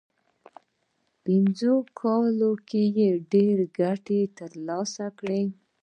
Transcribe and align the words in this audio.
په 0.43 0.51
پنځو 1.25 1.73
کلونو 1.99 2.51
کې 2.69 2.85
ډېره 3.31 3.65
ګټه 3.79 4.19
ترلاسه 4.39 5.05
کړه. 5.19 5.41